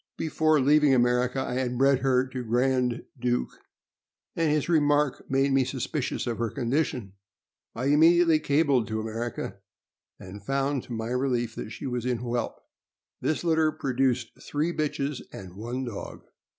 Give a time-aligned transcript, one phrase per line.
[0.17, 3.51] Before leaving America I had bred her to Grand Duke,
[4.35, 7.13] and his remark made me suspicious of her condition.
[7.75, 9.59] I immediately cabled to America,
[10.19, 12.59] and found, to my relief, that she was in whelp.
[13.21, 16.23] This litter produced three bitches and one dog.